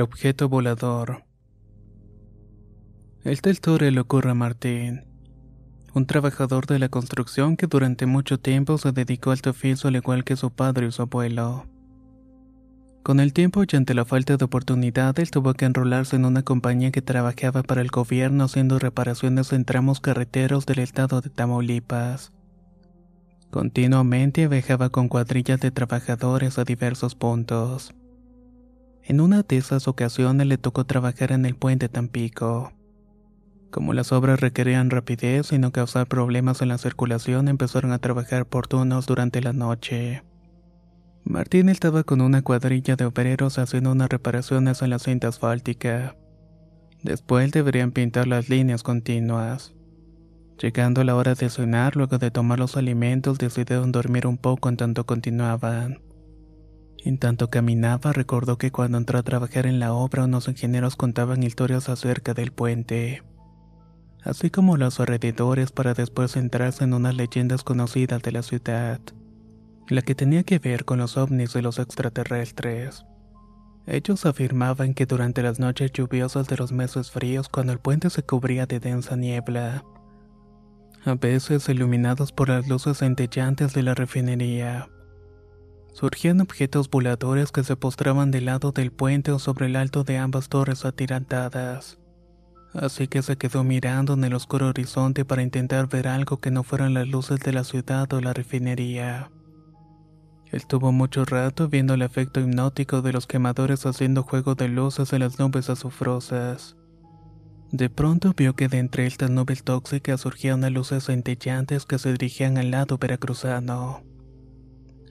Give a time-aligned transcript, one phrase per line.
[0.00, 1.24] El objeto volador.
[3.22, 3.58] El tal
[3.92, 5.04] le ocurre a Martín,
[5.92, 10.24] un trabajador de la construcción que durante mucho tiempo se dedicó al oficio al igual
[10.24, 11.66] que su padre y su abuelo.
[13.02, 16.92] Con el tiempo y ante la falta de oportunidades tuvo que enrolarse en una compañía
[16.92, 22.32] que trabajaba para el gobierno haciendo reparaciones en tramos carreteros del estado de Tamaulipas.
[23.50, 27.92] Continuamente viajaba con cuadrillas de trabajadores a diversos puntos.
[29.10, 32.72] En una de esas ocasiones le tocó trabajar en el puente Tampico.
[33.72, 38.46] Como las obras requerían rapidez y no causar problemas en la circulación, empezaron a trabajar
[38.46, 40.22] por turnos durante la noche.
[41.24, 46.14] Martín estaba con una cuadrilla de obreros haciendo unas reparaciones en la cinta asfáltica.
[47.02, 49.74] Después deberían pintar las líneas continuas.
[50.62, 54.76] Llegando la hora de cenar, luego de tomar los alimentos, decidieron dormir un poco en
[54.76, 55.98] tanto continuaban.
[57.02, 61.42] En tanto caminaba, recordó que cuando entró a trabajar en la obra, unos ingenieros contaban
[61.42, 63.22] historias acerca del puente,
[64.22, 69.00] así como los alrededores para después centrarse en unas leyendas conocidas de la ciudad,
[69.88, 73.06] la que tenía que ver con los ovnis de los extraterrestres.
[73.86, 78.22] Ellos afirmaban que durante las noches lluviosas de los meses fríos, cuando el puente se
[78.22, 79.84] cubría de densa niebla,
[81.06, 84.90] a veces iluminados por las luces centellantes de la refinería,
[85.92, 90.18] surgían objetos voladores que se postraban del lado del puente o sobre el alto de
[90.18, 91.98] ambas torres atirantadas.
[92.72, 96.62] Así que se quedó mirando en el oscuro horizonte para intentar ver algo que no
[96.62, 99.30] fueran las luces de la ciudad o la refinería.
[100.52, 105.20] Estuvo mucho rato viendo el efecto hipnótico de los quemadores haciendo juego de luces en
[105.20, 106.76] las nubes azufrosas.
[107.70, 112.58] De pronto vio que de entre estas nubes tóxicas surgían luces centellantes que se dirigían
[112.58, 114.09] al lado veracruzano.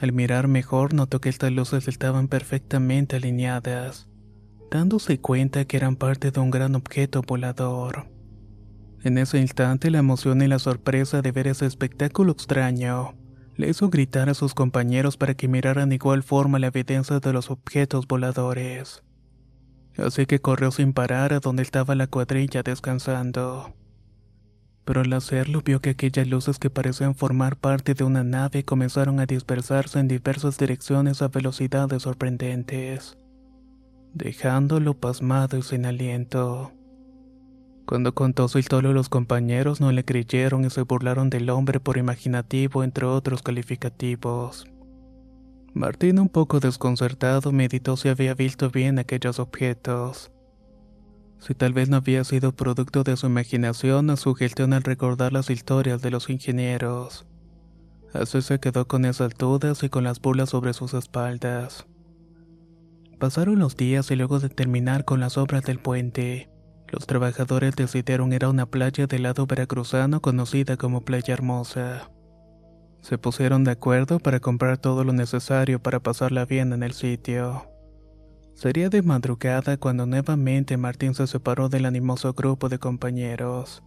[0.00, 4.08] Al mirar mejor notó que estas luces estaban perfectamente alineadas,
[4.70, 8.10] dándose cuenta que eran parte de un gran objeto volador.
[9.02, 13.14] En ese instante la emoción y la sorpresa de ver ese espectáculo extraño
[13.54, 17.50] le hizo gritar a sus compañeros para que miraran igual forma la evidencia de los
[17.50, 19.02] objetos voladores.
[19.96, 23.74] Así que corrió sin parar a donde estaba la cuadrilla descansando
[24.86, 29.18] pero al hacerlo vio que aquellas luces que parecían formar parte de una nave comenzaron
[29.18, 33.18] a dispersarse en diversas direcciones a velocidades sorprendentes,
[34.14, 36.72] dejándolo pasmado y sin aliento.
[37.84, 41.98] Cuando contó su historia los compañeros no le creyeron y se burlaron del hombre por
[41.98, 44.68] imaginativo entre otros calificativos.
[45.74, 50.30] Martín un poco desconcertado meditó si había visto bien aquellos objetos
[51.38, 55.32] si tal vez no había sido producto de su imaginación o su gestión al recordar
[55.32, 57.26] las historias de los ingenieros.
[58.12, 61.86] Así se quedó con esas dudas y con las burlas sobre sus espaldas.
[63.18, 66.48] Pasaron los días y luego de terminar con las obras del puente,
[66.88, 72.10] los trabajadores decidieron ir a una playa del lado veracruzano conocida como Playa Hermosa.
[73.00, 77.75] Se pusieron de acuerdo para comprar todo lo necesario para pasarla bien en el sitio.
[78.56, 83.82] Sería de madrugada cuando nuevamente Martín se separó del animoso grupo de compañeros.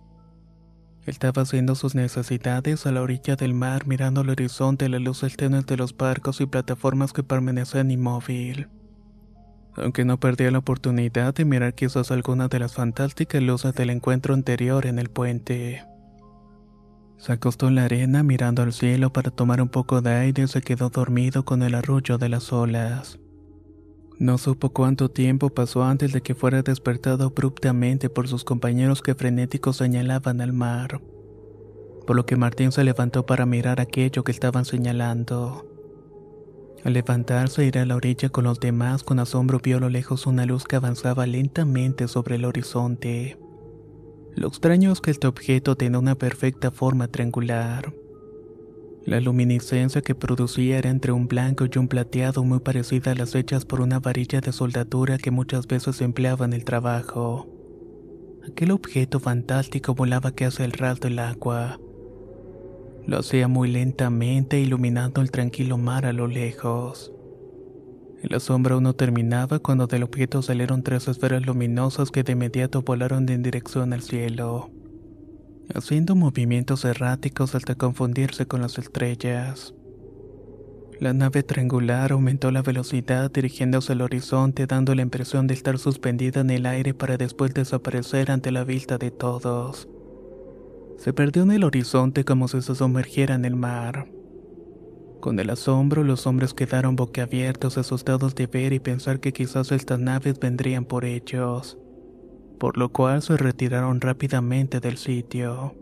[1.07, 5.26] Estaba haciendo sus necesidades a la orilla del mar mirando al horizonte a la luz
[5.35, 8.67] tenue de los barcos y plataformas que permanecían inmóvil.
[9.76, 14.35] Aunque no perdía la oportunidad de mirar quizás alguna de las fantásticas luces del encuentro
[14.35, 15.84] anterior en el puente.
[17.17, 20.47] Se acostó en la arena mirando al cielo para tomar un poco de aire y
[20.47, 23.20] se quedó dormido con el arrullo de las olas.
[24.19, 29.16] No supo cuánto tiempo pasó antes de que fuera despertado abruptamente por sus compañeros que
[29.16, 30.99] frenéticos señalaban al mar.
[32.05, 35.66] Por lo que Martín se levantó para mirar aquello que estaban señalando.
[36.83, 39.87] Al levantarse e ir a la orilla con los demás, con asombro vio a lo
[39.87, 43.37] lejos una luz que avanzaba lentamente sobre el horizonte.
[44.35, 47.93] Lo extraño es que este objeto tenía una perfecta forma triangular.
[49.09, 53.34] La luminiscencia que producía era entre un blanco y un plateado muy parecida a las
[53.34, 57.47] hechas por una varilla de soldadura que muchas veces empleaba en el trabajo.
[58.47, 61.79] Aquel objeto fantástico volaba casi al ras del agua.
[63.08, 67.12] Lo hacía muy lentamente iluminando el tranquilo mar a lo lejos.
[68.22, 73.28] El asombro no terminaba cuando del objeto salieron tres esferas luminosas que de inmediato volaron
[73.29, 74.70] en dirección al cielo
[75.73, 79.73] haciendo movimientos erráticos hasta confundirse con las estrellas.
[80.99, 86.41] La nave triangular aumentó la velocidad dirigiéndose al horizonte dando la impresión de estar suspendida
[86.41, 89.87] en el aire para después desaparecer ante la vista de todos.
[90.97, 94.11] Se perdió en el horizonte como si se sumergiera en el mar.
[95.21, 99.99] Con el asombro los hombres quedaron boquiabiertos asustados de ver y pensar que quizás estas
[99.99, 101.77] naves vendrían por ellos
[102.59, 105.73] por lo cual se retiraron rápidamente del sitio.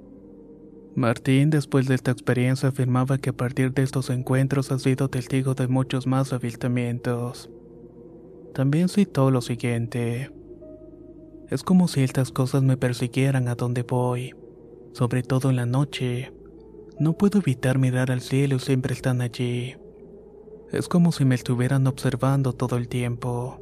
[0.96, 5.54] Martín, después de esta experiencia, afirmaba que a partir de estos encuentros ha sido testigo
[5.54, 7.50] de muchos más avistamientos.
[8.54, 10.32] También citó lo siguiente.
[11.50, 14.34] Es como si estas cosas me persiguieran a donde voy,
[14.94, 16.34] sobre todo en la noche.
[17.00, 19.76] No puedo evitar mirar al cielo y siempre están allí.
[20.72, 23.62] Es como si me estuvieran observando todo el tiempo.